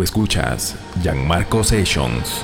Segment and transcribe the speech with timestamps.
[0.00, 2.42] Tú escuchas Gianmarco Sessions.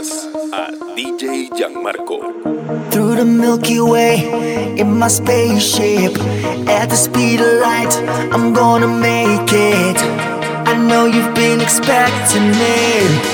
[0.00, 2.20] escuchas a DJ Gianmarco.
[2.90, 6.16] Through the Milky Way in my spaceship,
[6.68, 7.94] at the speed of light,
[8.32, 9.98] I'm gonna make it.
[10.66, 13.33] I know you've been expecting me.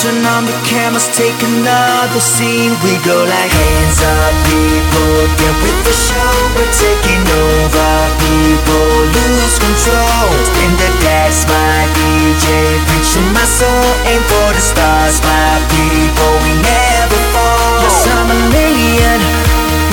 [0.00, 2.72] Turn on the cameras, take another scene.
[2.80, 9.60] We go like hands up people Get with the show, we're taking over People lose
[9.60, 10.24] control.
[10.48, 12.48] Spin the gas, my DJ
[12.88, 17.84] Preaching my soul, aim for the stars My people, we never fall.
[17.84, 19.20] Yes, I'm an alien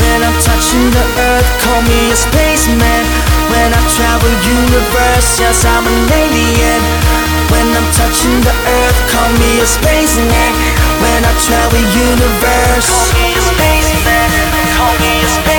[0.08, 1.04] When I'm touching the
[1.36, 3.04] earth, call me a spaceman.
[3.52, 9.62] When I travel universe, yes, I'm an alien when I'm touching the earth, call me
[9.62, 10.52] a spaceman
[11.02, 14.30] When I travel universe Call me a spaceman
[14.76, 15.57] Call me a spaceman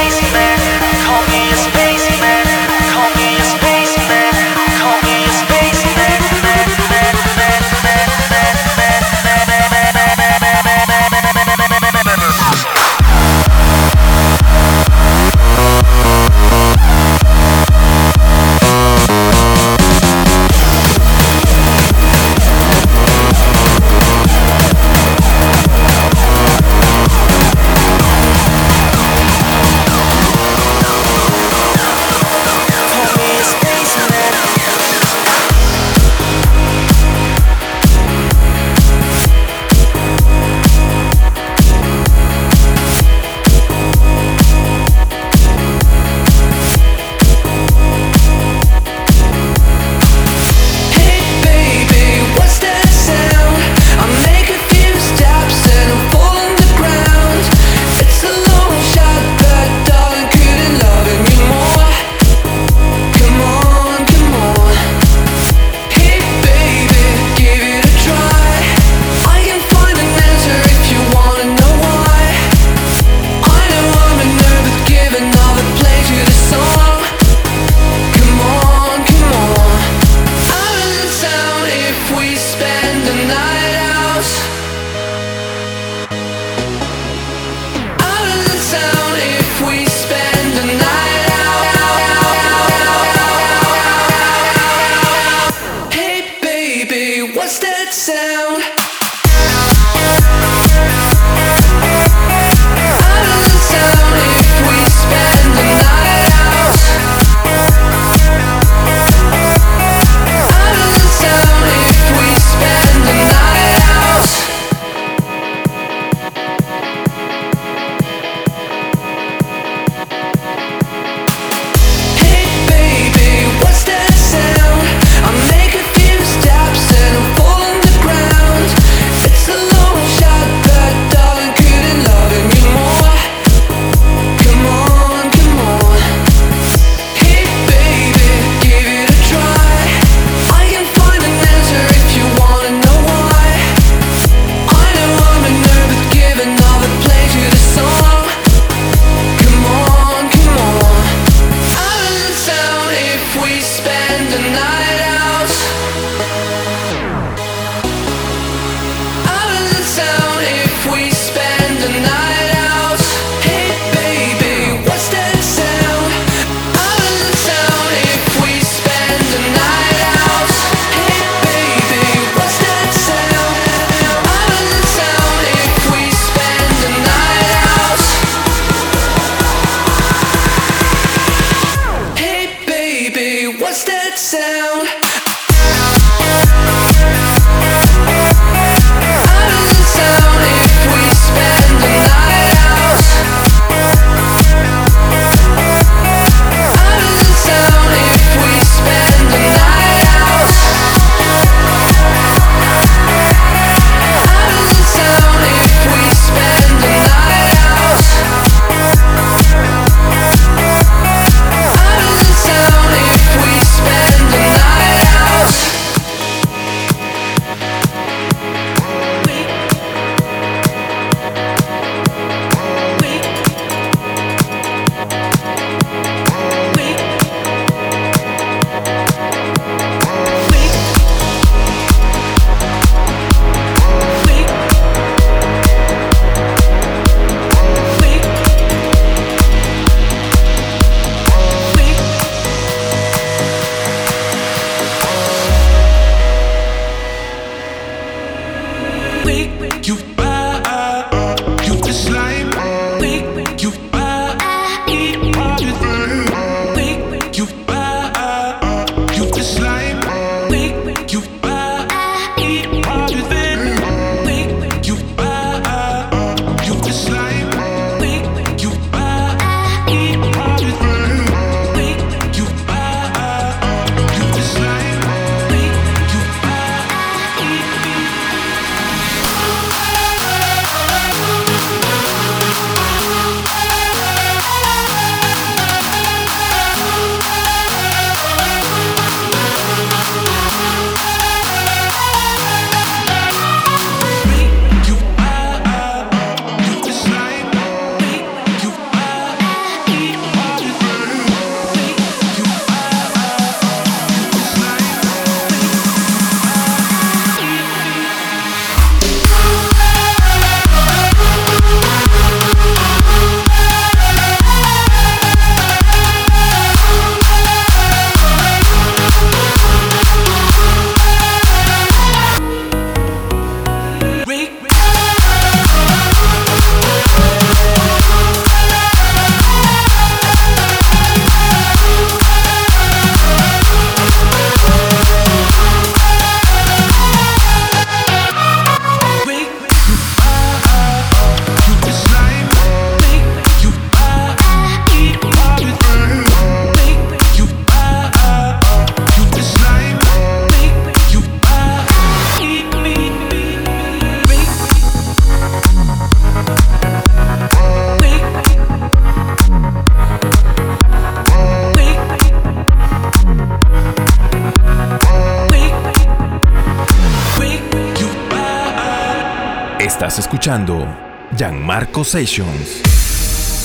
[261.07, 261.38] you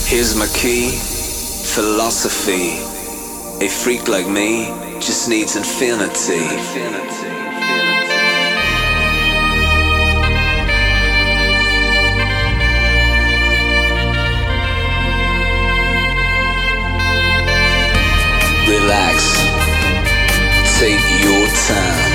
[0.06, 2.76] Here's my key, philosophy.
[3.66, 4.66] A freak like me
[5.00, 6.44] just needs infinity.
[18.68, 19.40] Relax,
[20.80, 22.13] take your time.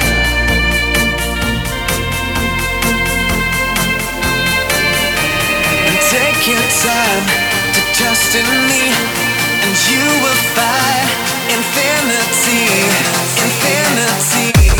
[6.46, 7.26] Your time
[7.74, 8.88] to trust in me,
[9.64, 11.10] and you will find
[11.50, 12.64] infinity,
[13.44, 14.77] infinity.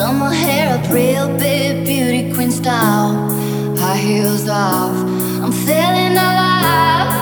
[0.00, 3.12] Done my hair up real big, beauty queen style.
[3.76, 4.96] High heels off,
[5.44, 7.12] I'm feeling alive.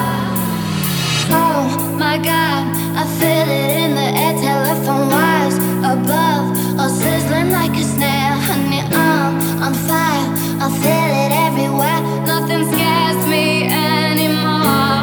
[1.29, 1.67] Oh
[1.99, 2.63] my God,
[2.95, 5.57] I feel it in the air, telephone wires
[5.95, 6.45] above,
[6.79, 8.37] all sizzling like a snare.
[8.47, 10.29] Honey, I'm on fire,
[10.63, 12.01] I feel it everywhere.
[12.31, 15.03] Nothing scares me anymore.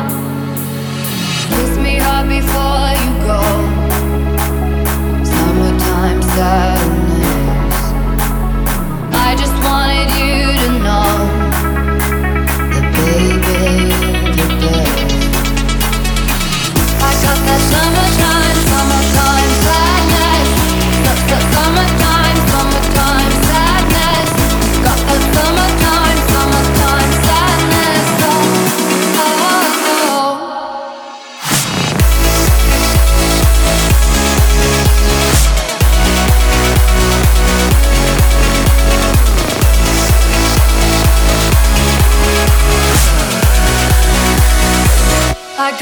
[1.51, 3.41] Kiss me hard before you go.
[5.25, 6.74] Summertime sadness.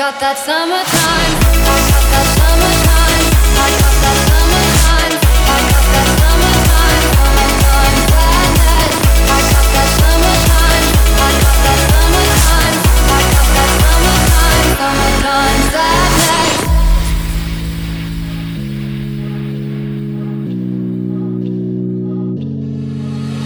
[0.04, 1.34] Got that summertime.
[1.63, 3.24] I got that summertime.
[3.56, 5.16] I got that summertime.
[5.48, 7.08] I got that summertime.
[7.24, 9.00] Summertime sadness.
[9.32, 10.88] I got that summertime.
[11.24, 12.76] I got that summertime.
[13.16, 14.76] I got that summertime.
[14.76, 16.68] Summertime sadness.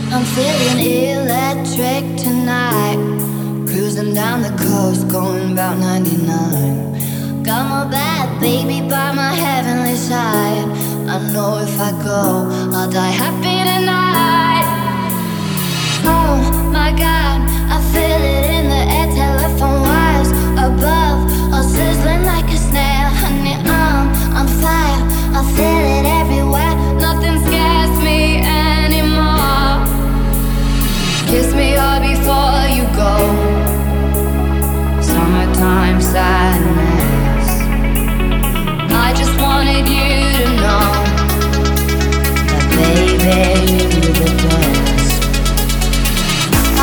[0.10, 1.27] I'm feeling electric
[3.98, 7.44] cruising down the coast, going about 99.
[7.44, 10.68] Got my bad baby by my heavenly side.
[11.08, 14.68] I know if I go, I'll die happy tonight.
[16.06, 19.08] Oh my god, I feel it in the air.
[19.16, 20.32] Telephone wires
[20.68, 23.10] above, all sizzling like a snail.
[23.22, 25.02] Honey, I'm on fire.
[25.34, 26.76] I feel it everywhere.
[27.00, 29.86] Nothing scares me anymore.
[31.30, 33.57] Kiss me all before you go
[36.18, 37.48] sadness.
[39.06, 40.90] I just wanted you to know
[42.50, 43.38] that, baby,
[43.78, 45.22] you were the best.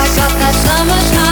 [0.01, 1.24] I got that summertime.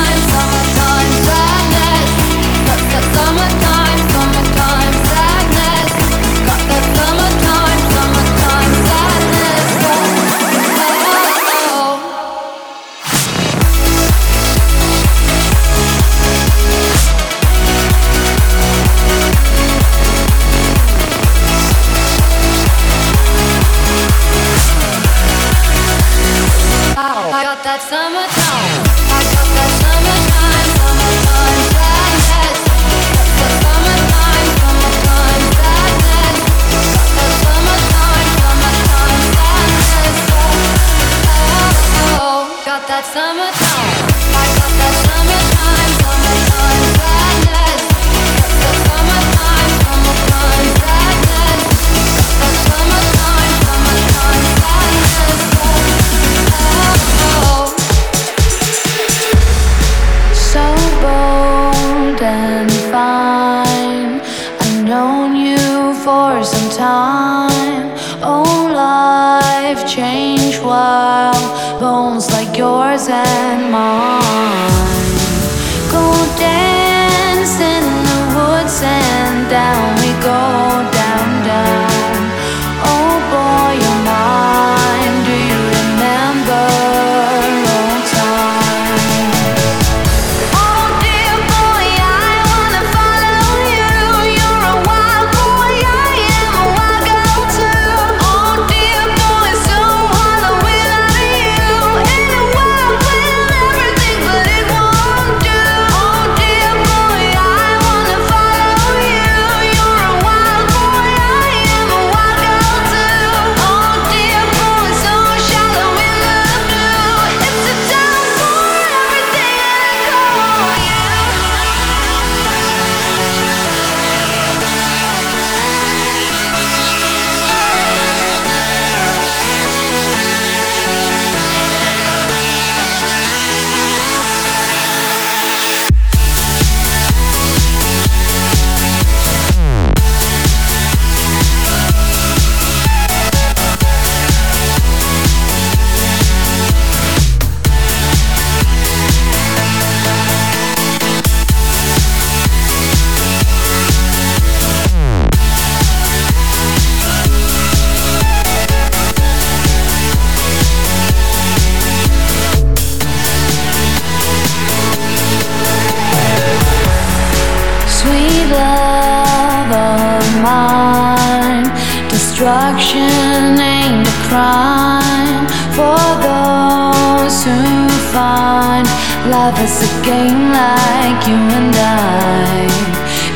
[172.82, 178.88] Corruption ain't a crime for those who find
[179.30, 182.66] love is a game like you and I.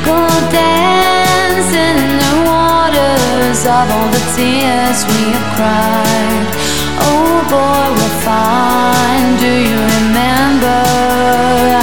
[0.04, 0.18] Go
[0.50, 6.46] dance in the waters of all the tears we have cried.
[7.06, 9.38] Oh boy, we're fine.
[9.38, 10.82] Do you remember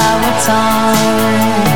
[0.03, 1.72] our time?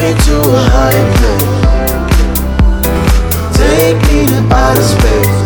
[0.00, 1.60] me to a higher place.
[3.56, 5.40] Take me to outer space.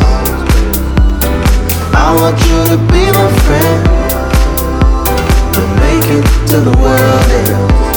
[1.92, 3.80] I want you to be my friend
[5.58, 7.93] and make it to the world ends.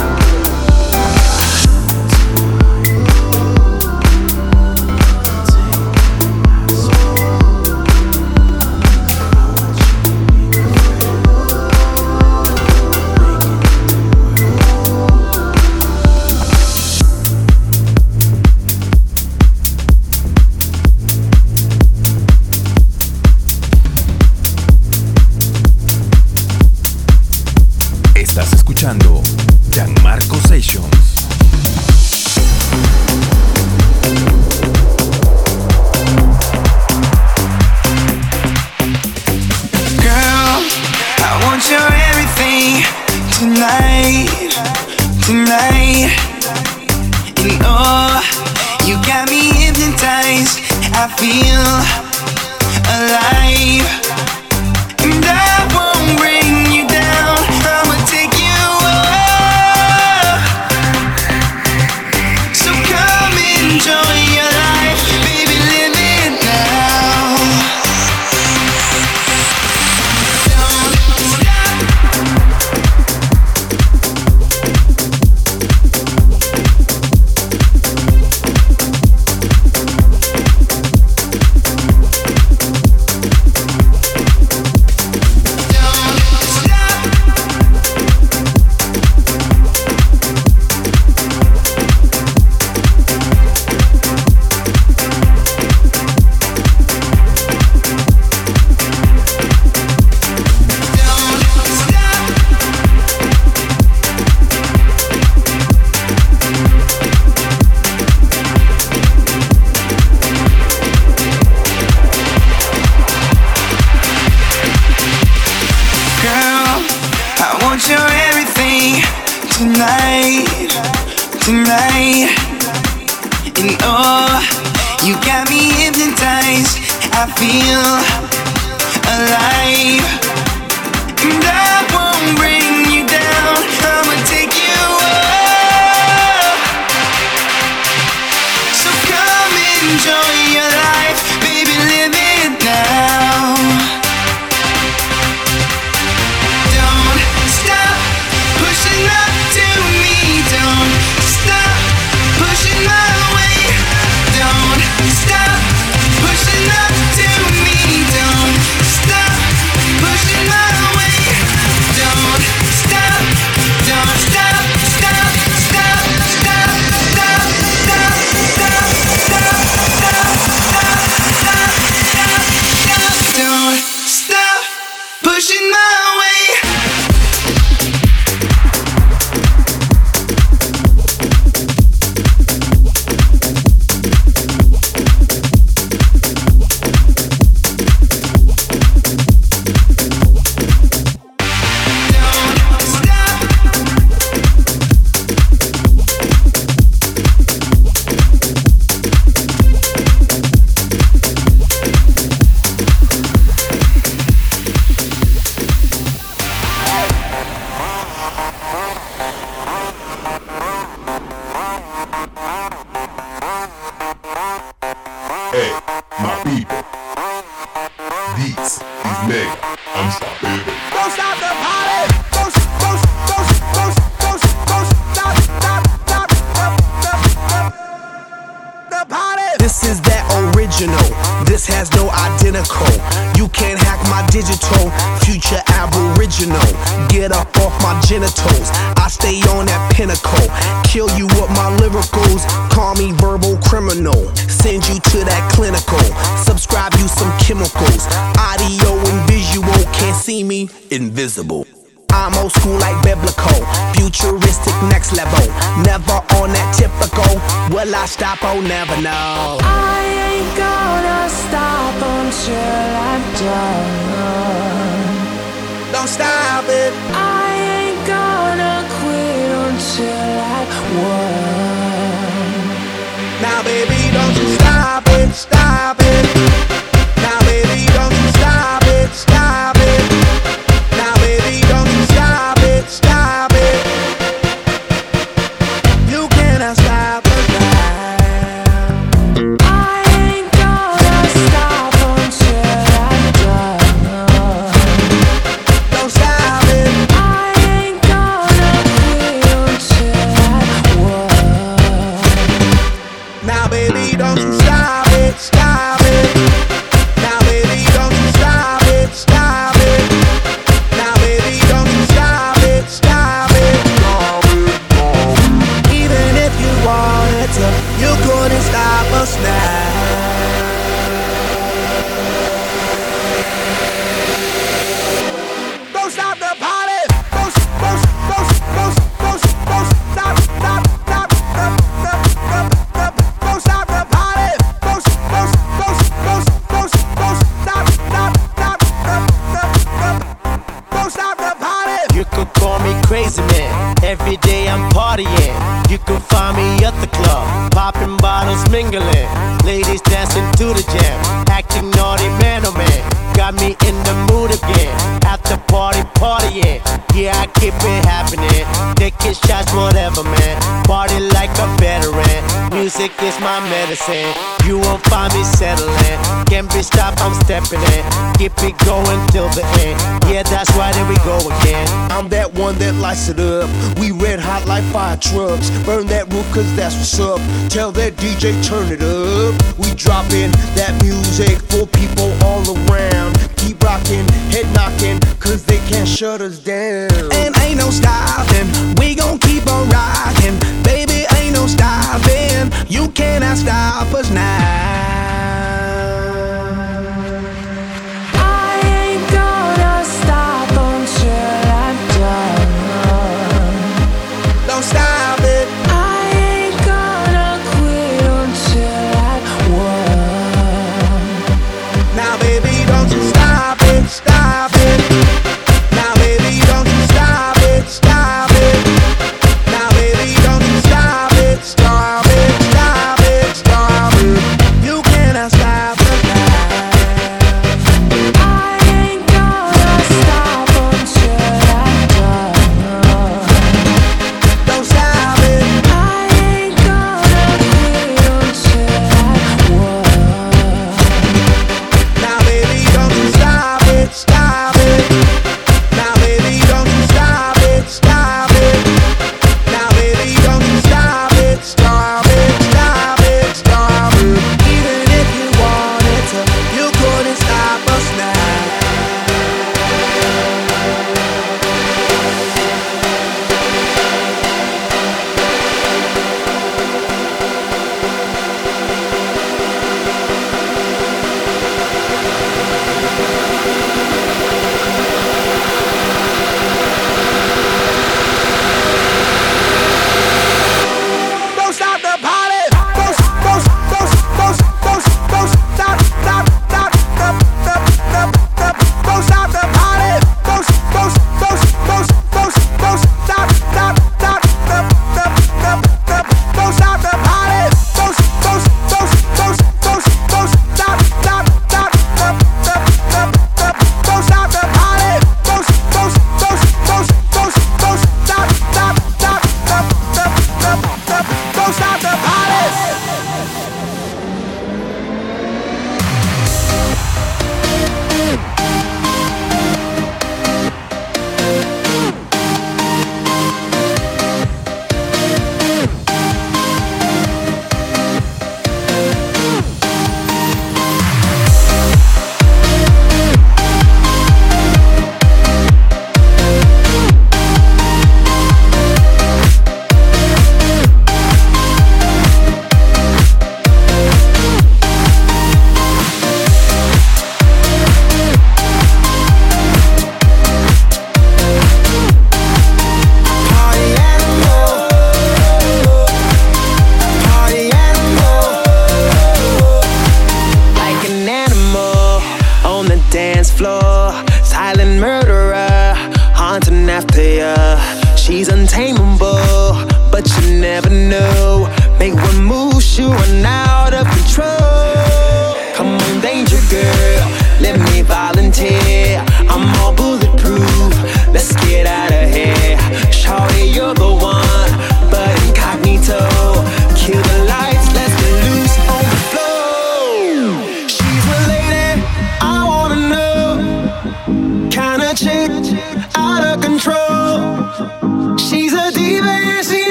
[378.48, 379.07] Turn it up.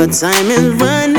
[0.00, 1.09] Your time is running